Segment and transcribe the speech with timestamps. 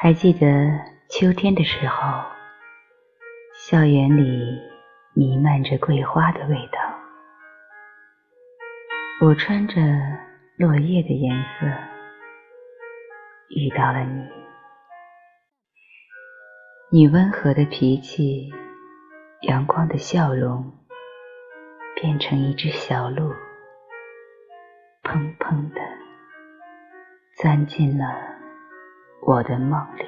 [0.00, 0.46] 还记得
[1.08, 2.22] 秋天的时候，
[3.52, 4.62] 校园里
[5.12, 6.78] 弥漫着桂花的味道。
[9.20, 9.74] 我穿着
[10.56, 11.66] 落叶的颜色，
[13.48, 14.28] 遇到了你。
[16.92, 18.54] 你温和的脾气，
[19.48, 20.78] 阳光的笑容，
[22.00, 23.34] 变成一只小鹿，
[25.02, 25.80] 砰砰的
[27.42, 28.27] 钻进了。
[29.20, 30.07] 我的梦里。